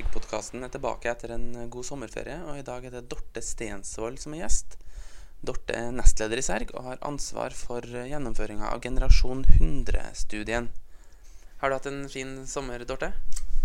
[0.00, 4.32] Serg-podkasten er tilbake etter en god sommerferie, og i dag er det Dorte Stensvold som
[4.32, 4.78] er gjest.
[5.44, 10.70] Dorte er nestleder i Serg og har ansvar for gjennomføringa av Generasjon 100-studien.
[11.60, 13.12] Har du hatt en fin sommer, Dorte?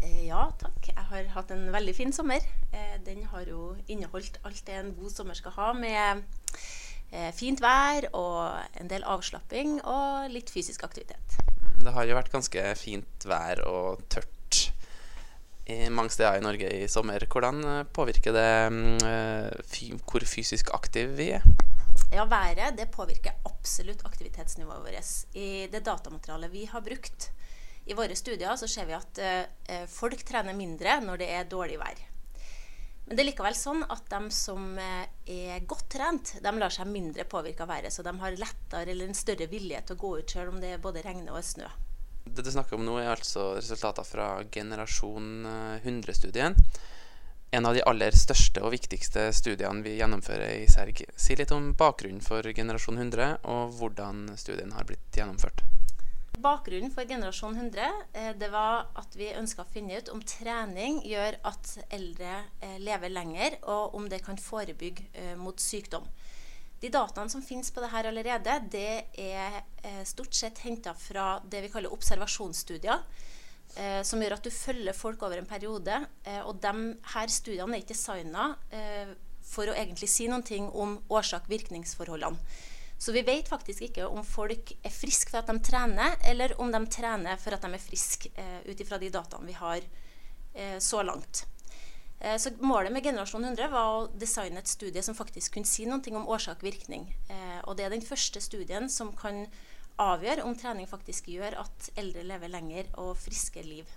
[0.00, 0.88] Eh, Ja, takk.
[0.88, 2.40] Jeg har hatt en veldig fin sommer.
[2.72, 6.24] Eh, Den har jo inneholdt alt det en god sommer skal ha, med
[7.12, 11.42] eh, fint vær og en del avslapping og litt fysisk aktivitet.
[11.82, 14.31] Det har jo vært ganske fint vær og tørt
[15.90, 17.22] mange steder i Norge i sommer.
[17.30, 21.46] Hvordan eh, påvirker det mm, eh, hvor fysisk aktive vi er?
[22.12, 25.12] Ja, været det påvirker absolutt aktivitetsnivået vårt.
[25.34, 27.30] I det datamaterialet vi har brukt
[27.86, 31.78] i våre studier, så ser vi at eh, folk trener mindre når det er dårlig
[31.80, 32.02] vær.
[33.06, 36.90] Men det er likevel sånn at de som eh, er godt trent, de lar seg
[36.90, 37.94] mindre påvirke av været.
[37.94, 40.78] Så de har lettere eller en større vilje til å gå ut selv om det
[40.82, 41.72] både regner og er snø.
[42.24, 46.56] Det du snakker om nå, er altså resultater fra Generasjon eh, 100-studien.
[47.52, 51.02] En av de aller største og viktigste studiene vi gjennomfører i Serg.
[51.20, 55.60] Si litt om bakgrunnen for Generasjon 100, og hvordan studien har blitt gjennomført.
[56.40, 61.02] Bakgrunnen for Generasjon 100 eh, det var at vi ønska å finne ut om trening
[61.04, 66.08] gjør at eldre eh, lever lenger, og om det kan forebygge eh, mot sykdom.
[66.82, 71.60] De dataene som finnes på dette allerede, det er eh, stort sett henta fra det
[71.62, 73.04] vi kaller observasjonsstudier.
[73.78, 76.00] Eh, som gjør at du følger folk over en periode.
[76.26, 79.14] Eh, og de her studiene er ikke designa eh,
[79.46, 82.58] for å egentlig si noen ting om årsak-virkningsforholdene.
[83.02, 86.70] Så vi vet faktisk ikke om folk er friske for at de trener, eller om
[86.70, 89.80] de trener for at de er friske, eh, ut ifra de dataene vi har
[90.54, 91.46] eh, så langt.
[92.22, 95.88] Eh, så målet med Generasjon 100 var å designe et studie som faktisk kunne si
[95.90, 97.08] noe om årsak-virkning.
[97.28, 99.44] Eh, og det er den første studien som kan
[100.00, 103.90] avgjøre om trening faktisk gjør at eldre lever lenger og friskere liv.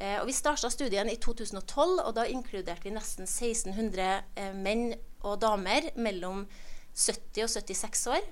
[0.00, 4.08] Eh, og vi starta studien i 2012, og da inkluderte vi nesten 1600
[4.40, 6.46] eh, menn og damer mellom
[6.96, 8.24] 70 og 76 år.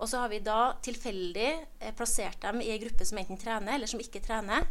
[0.00, 3.74] Og så har vi da tilfeldig eh, plassert dem i ei gruppe som enten trener,
[3.76, 4.64] eller som ikke trener.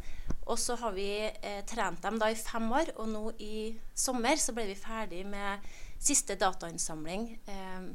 [0.50, 4.41] Og så har vi eh, trent dem da i fem år, og nå i sommer
[4.41, 5.67] så ble vi ferdig med
[6.01, 7.85] siste datainnsamling eh,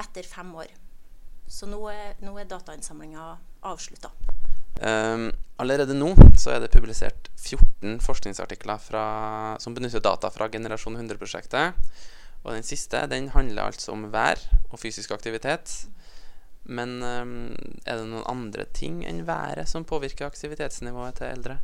[0.00, 0.72] etter fem år.
[1.50, 3.28] Så nå er, nå er datainnsamlinga
[3.68, 4.12] avslutta.
[4.80, 5.26] Um,
[5.60, 9.04] allerede nå så er det publisert 14 forskningsartikler fra,
[9.60, 11.76] som benytter data fra Generasjon 100-prosjektet.
[12.46, 15.74] Og den siste den handler altså om vær og fysisk aktivitet.
[16.70, 17.34] Men um,
[17.84, 21.58] er det noen andre ting enn været som påvirker aktivitetsnivået til eldre?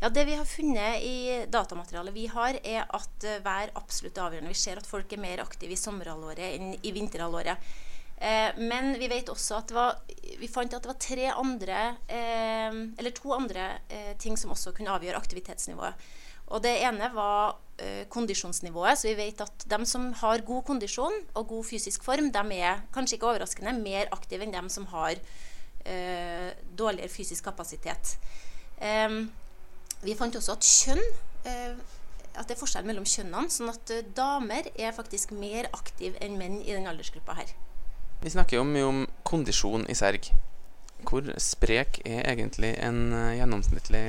[0.00, 1.16] Ja, Det vi har funnet i
[1.52, 4.52] datamaterialet vi har, er at eh, vær absolutt er avgjørende.
[4.54, 7.66] Vi ser at folk er mer aktive i sommerhalvåret enn i vinterhalvåret.
[8.16, 10.00] Eh, men vi vet også at var,
[10.40, 13.68] vi fant at det var tre andre, eh, eller to andre
[14.20, 16.08] ting som også kunne avgjøre aktivitetsnivået.
[16.50, 18.98] Og Det ene var eh, kondisjonsnivået.
[18.98, 22.82] Så vi vet at de som har god kondisjon og god fysisk form, de er
[22.94, 25.14] kanskje ikke overraskende mer aktive enn de som har
[25.86, 28.16] eh, dårligere fysisk kapasitet.
[28.82, 29.22] Eh,
[30.02, 31.02] vi fant også at kjønn
[31.46, 31.72] eh,
[32.30, 33.50] At det er forskjell mellom kjønnene.
[33.52, 37.50] Sånn at eh, damer er faktisk mer aktive enn menn i den aldersgruppa her.
[38.20, 40.32] Vi snakker jo mye om kondisjon i Serg.
[41.06, 44.02] Hvor sprek er egentlig en gjennomsnittlig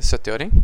[0.00, 0.54] 70-åring?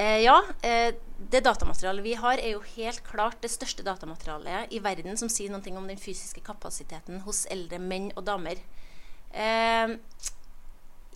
[0.00, 0.94] Eh, ja, eh,
[1.30, 5.52] det datamaterialet vi har, er jo helt klart det største datamaterialet i verden som sier
[5.52, 8.62] noe om den fysiske kapasiteten hos eldre menn og damer.
[9.30, 9.92] Eh,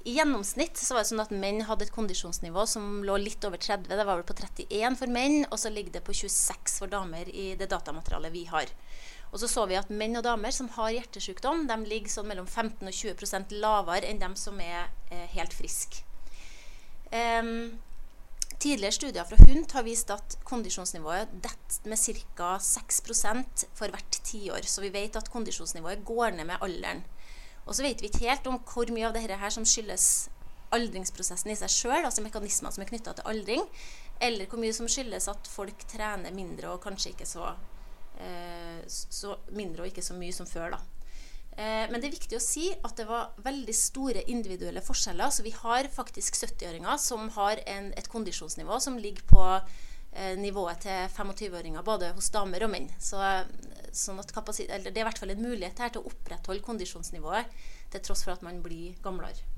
[0.04, 3.56] I gjennomsnitt så var det sånn at menn hadde et kondisjonsnivå som lå litt over
[3.56, 3.88] 30.
[3.88, 7.30] Det var vel på 31 for menn, og så ligger det på 26 for damer
[7.32, 8.68] i det datamaterialet vi har.
[9.32, 12.44] Og så så vi at menn og damer som har hjertesykdom, de ligger sånn mellom
[12.44, 16.04] 15 og 20% lavere enn dem som er eh, helt friske.
[17.14, 17.80] Em,
[18.62, 22.54] Tidligere studier fra HUNT har vist at kondisjonsnivået detter med ca.
[22.62, 24.68] 6% for hvert tiår.
[24.68, 27.04] Så vi vet at kondisjonsnivået går ned med alderen.
[27.66, 30.30] Og så vet vi ikke helt om hvor mye av dette her som skyldes
[30.74, 33.62] aldringsprosessen i seg sjøl, altså mekanismer som er knytta til aldring,
[34.22, 37.52] eller hvor mye som skyldes at folk trener mindre og kanskje ikke så,
[38.18, 40.70] eh, så mindre og ikke så mye som før.
[40.76, 40.80] da.
[41.56, 45.30] Eh, Men det er viktig å si at det var veldig store individuelle forskjeller.
[45.30, 49.44] Så vi har faktisk 70-åringer som har en, et kondisjonsnivå som ligger på
[50.12, 52.90] eh, nivået til 25-åringer, både hos damer og menn.
[52.98, 53.22] Så,
[53.94, 57.58] sånn det er i hvert fall en mulighet her til å opprettholde kondisjonsnivået
[57.94, 59.54] til tross for at man blir gamlere.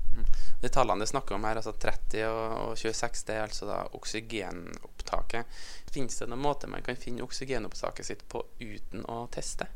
[0.61, 3.83] De tallene det snakker om her, altså 30 og, og 26, det er altså da
[3.97, 5.59] oksygenopptaket.
[5.93, 9.69] Finnes det noen måte man kan finne oksygenopptaket sitt på uten å teste?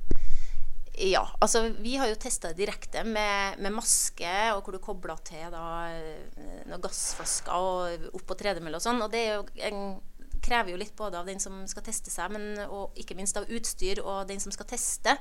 [0.94, 1.24] Ja.
[1.40, 5.66] altså Vi har jo testa direkte med, med, maske, og hvor du kobler til da,
[5.96, 9.02] eh, noen gassflasker og opp på tredemølle og sånn.
[9.02, 9.86] og det jo en,
[10.42, 13.50] krever jo litt både av den som skal teste seg, men, og ikke minst av
[13.50, 15.16] utstyr og den som skal teste.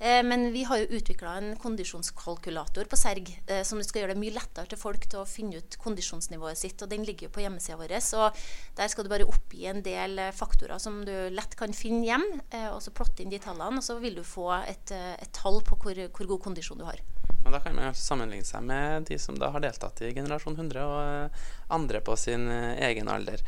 [0.00, 4.22] Eh, men vi har jo utvikla en kondisjonskalkulator på Serg eh, som skal gjøre det
[4.22, 6.80] mye lettere til folk til å finne ut kondisjonsnivået sitt.
[6.80, 7.92] og Den ligger jo på hjemmesida vår.
[8.16, 8.38] og
[8.78, 12.24] Der skal du bare oppgi en del eh, faktorer som du lett kan finne hjem.
[12.72, 15.76] og Så plotte inn de tallene, og så vil du få et, et tall på
[15.76, 17.04] hvor, hvor, god kondisjon du har.
[17.44, 20.56] Men Da kan man altså sammenligne seg med de som da har deltatt i Generasjon
[20.56, 23.44] 100, og andre på sin egen alder.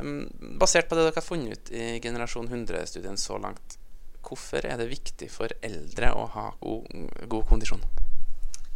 [0.00, 3.76] Mm, basert på det dere har funnet ut i Generasjon 100-studien så langt,
[4.22, 6.88] Hvorfor er det viktig for eldre å ha god,
[7.28, 7.82] god kondisjon?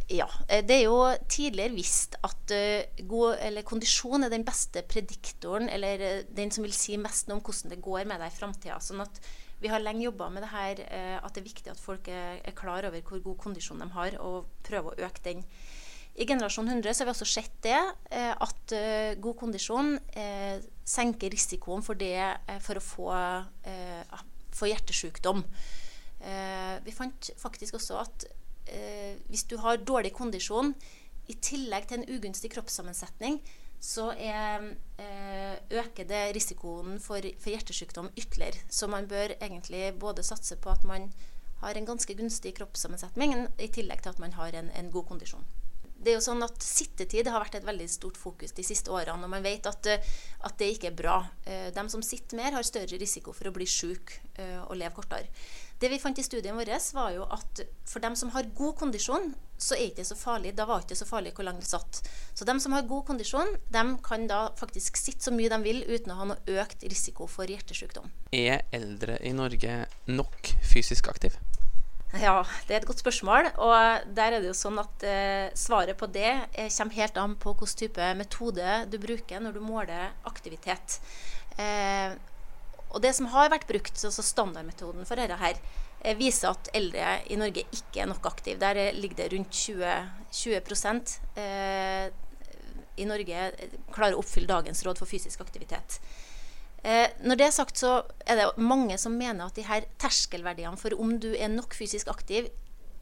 [0.07, 5.67] Ja, eh, Det er jo tidligere visst at uh, god, kondisjon er den beste prediktoren,
[5.69, 8.79] eller uh, den som vil si mest om hvordan det går med deg i framtida.
[8.79, 9.19] Sånn at
[9.59, 10.79] vi har lenge jobba med det her,
[11.17, 14.13] at det er viktig at folk er, er, klar over hvor god kondisjon de har,
[14.21, 15.41] og prøver å øke den.
[16.13, 17.79] I generasjon 100 så har vi også sett det,
[18.13, 18.75] at
[19.17, 19.95] god kondisjon
[20.85, 22.21] senker risikoen for det
[22.61, 23.07] for å få
[24.57, 25.43] for hjertesykdom.
[26.19, 28.25] Eh, vi fant faktisk også at
[28.73, 30.73] eh, hvis du har dårlig kondisjon
[31.29, 33.39] i tillegg til en ugunstig kroppssammensetning,
[33.83, 38.63] så er, eh, øker det risikoen for, for, hjertesykdom ytterligere.
[38.69, 41.11] Så man bør egentlig både satse på at man
[41.61, 45.45] har en ganske gunstig kroppssammensetning, i tillegg til at man har en, en god kondisjon
[45.97, 49.25] det er jo sånn at Sittetid har vært et veldig stort fokus de siste årene.
[49.25, 50.03] Og man vet at, eh,
[50.45, 51.17] at det ikke er bra.
[51.45, 54.93] Eh, de som sitter mer, har større risiko for å bli syk eh, og leve
[54.95, 55.31] kortere.
[55.77, 59.35] Det vi fant i studien vår, var jo at for dem som har god kondisjon,
[59.57, 60.55] så er det ikke så farlig.
[60.57, 62.01] Da var det ikke så farlig hvor lenge de satt.
[62.33, 65.83] Så dem som har god kondisjon, de kan da faktisk sitte så mye de vil
[65.85, 68.09] uten å ha noe økt risiko for hjertesykdom.
[68.33, 71.37] Er eldre i Norge nok fysisk aktiv?
[72.15, 73.49] Ja, det er et godt spørsmål.
[73.59, 77.35] Og der er det jo sånn at eh, svaret på det eh, kommer helt an
[77.35, 81.01] på hvilken type metode du bruker når du måler aktivitet.
[81.59, 82.15] Eh,
[82.87, 85.59] og det som har vært brukt, altså standardmetoden for dette her,
[86.15, 88.59] viser at eldre i Norge ikke er nok aktive.
[88.61, 89.91] Der ligger det rundt 20,
[90.31, 90.61] 20
[91.41, 92.07] eh,
[92.97, 93.49] i Norge
[93.91, 95.99] klarer å oppfylle dagens råd for fysisk aktivitet.
[96.85, 100.77] Eh, når det er sagt, så er det mange som mener at de her terskelverdiene
[100.79, 102.49] for om du er nok fysisk aktiv,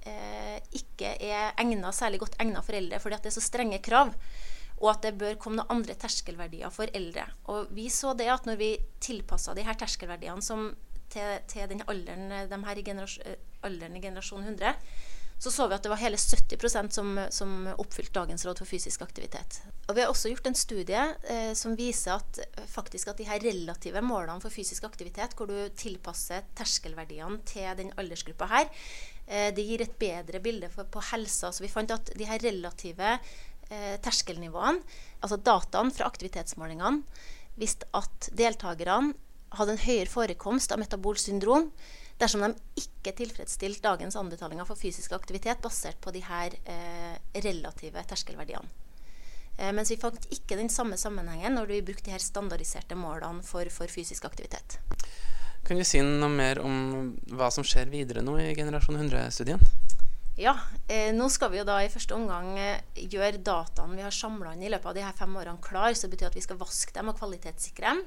[0.07, 3.81] eh, ikke er egnet, særlig godt egnet for eldre, fordi at det er så strenge
[3.83, 4.13] krav.
[4.81, 7.23] Og at det bør komme noen andre terskelverdier for eldre.
[7.51, 10.67] Og vi så det at når vi tilpassa de her terskelverdiene som,
[11.09, 14.75] til, til den alderen, de her i generasjon, alderen i generasjon 100,
[15.37, 19.01] så så vi at det var hele 70 som, som oppfylte dagens råd for fysisk
[19.03, 19.59] aktivitet.
[19.89, 22.39] Og Vi har også gjort en studie eh, som viser at
[22.71, 27.91] faktisk at de her relative målene for fysisk aktivitet, hvor du tilpasser terskelverdiene til den
[27.99, 28.71] aldersgruppa her,
[29.27, 31.51] eh, det gir et bedre bilde for, på helsa.
[31.51, 34.81] Så vi fant at de her relative eh, terskelnivåene,
[35.19, 37.03] altså dataene fra aktivitetsmålingene,
[37.59, 39.13] viste at deltakerne
[39.55, 45.15] hadde en høyere forekomst av metabolsyndrom, syndrom dersom de ikke tilfredsstilte dagens anbefalinger for fysisk
[45.17, 48.69] aktivitet basert på de her eh, relative terskelverdiene.
[49.57, 53.43] Eh, mens vi fant ikke den samme sammenhengen når vi brukte de her standardiserte målene
[53.43, 54.79] for, for fysisk aktivitet.
[55.65, 59.61] Kan du si noe mer om hva som skjer videre nå i Generasjon 100-studien?
[60.35, 60.57] Ja,
[60.91, 64.51] eh, nå skal vi jo da i første omgang eh, gjøre dataene vi har samla
[64.53, 65.93] inn i løpet av de her fem årene klar.
[65.95, 68.03] Så det betyr at vi skal vaske dem og kvalitetssikre dem.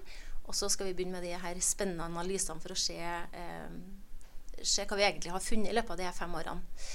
[0.49, 3.73] Og så skal vi begynne med de her spennende analysene for å se, eh,
[4.67, 6.87] se hva vi egentlig har funnet i løpet av de her fem årene.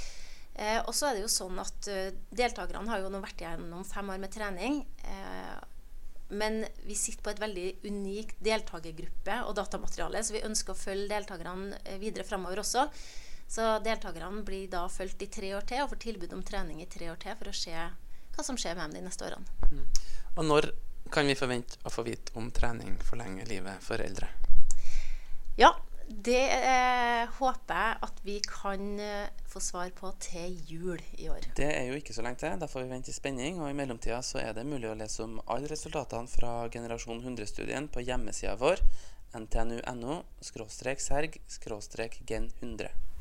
[0.53, 3.85] Eh, og så er det jo sånn at uh, Deltakerne har jo nå vært gjennom
[3.89, 4.83] fem år med trening.
[5.01, 5.55] Eh,
[6.33, 11.11] men vi sitter på et veldig unikt deltakergruppe og datamateriale, så vi ønsker å følge
[11.11, 12.87] deltakerne eh, videre fremover også.
[13.53, 16.89] Så deltakerne blir da fulgt i tre år til og får tilbud om trening i
[16.89, 17.75] tre år til for å se
[18.33, 19.45] hva som skjer med dem de neste årene.
[19.69, 19.83] Mm.
[20.33, 20.69] Og når
[21.13, 24.31] kan vi forvente å få vite om trening forlenger livet for eldre?
[25.59, 25.75] Ja,
[26.07, 31.47] det eh, håper jeg at vi kan eh, få svar på til jul i år.
[31.55, 32.57] Det er jo ikke så lenge til.
[32.59, 33.61] Da får vi vente i spenning.
[33.61, 37.89] Og i mellomtida så er det mulig å lese om alle resultatene fra Generasjon 100-studien
[37.91, 38.83] på hjemmesida vår
[39.33, 40.19] ntnu.no
[41.01, 41.39] serg
[42.27, 43.12] gen 100.